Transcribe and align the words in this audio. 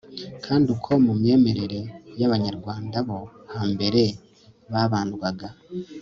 kandi 0.45 0.67
uko 0.75 0.91
mu 1.05 1.13
myemerere 1.19 1.79
y'abanyarwanda 2.19 2.97
bo 3.07 3.19
hambere 3.53 4.01
babandwaga 4.71 5.47